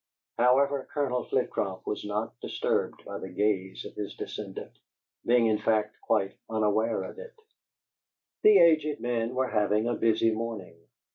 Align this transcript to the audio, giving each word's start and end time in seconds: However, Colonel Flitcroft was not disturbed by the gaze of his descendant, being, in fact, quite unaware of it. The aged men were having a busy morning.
However, 0.39 0.87
Colonel 0.91 1.25
Flitcroft 1.25 1.85
was 1.85 2.03
not 2.03 2.33
disturbed 2.39 3.05
by 3.05 3.19
the 3.19 3.29
gaze 3.29 3.85
of 3.85 3.93
his 3.93 4.15
descendant, 4.15 4.71
being, 5.23 5.45
in 5.45 5.59
fact, 5.59 5.95
quite 6.01 6.35
unaware 6.49 7.03
of 7.03 7.19
it. 7.19 7.35
The 8.41 8.57
aged 8.57 8.99
men 8.99 9.35
were 9.35 9.49
having 9.49 9.87
a 9.87 9.93
busy 9.93 10.31
morning. 10.33 10.73